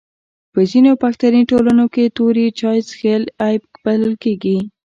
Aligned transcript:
په 0.53 0.61
ځینو 0.71 0.91
پښتني 1.03 1.41
ټولنو 1.51 1.85
کي 1.93 2.05
توري 2.17 2.47
چای 2.59 2.79
چیښل 2.87 3.23
عیب 3.43 3.61
بلل 3.83 4.13
کیږي. 4.23 4.57